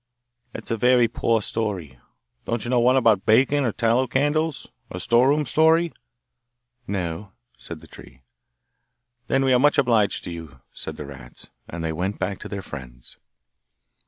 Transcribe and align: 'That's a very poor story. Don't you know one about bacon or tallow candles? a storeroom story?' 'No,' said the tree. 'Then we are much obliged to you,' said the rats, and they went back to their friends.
'That's 0.51 0.71
a 0.71 0.77
very 0.77 1.07
poor 1.07 1.43
story. 1.43 1.99
Don't 2.45 2.63
you 2.63 2.71
know 2.71 2.79
one 2.79 2.97
about 2.97 3.23
bacon 3.23 3.63
or 3.63 3.71
tallow 3.71 4.07
candles? 4.07 4.65
a 4.89 4.99
storeroom 4.99 5.45
story?' 5.45 5.93
'No,' 6.87 7.33
said 7.55 7.81
the 7.81 7.87
tree. 7.87 8.23
'Then 9.27 9.45
we 9.45 9.53
are 9.53 9.59
much 9.59 9.77
obliged 9.77 10.23
to 10.23 10.31
you,' 10.31 10.59
said 10.71 10.95
the 10.97 11.05
rats, 11.05 11.51
and 11.69 11.83
they 11.83 11.93
went 11.93 12.17
back 12.17 12.39
to 12.39 12.49
their 12.49 12.63
friends. 12.63 13.19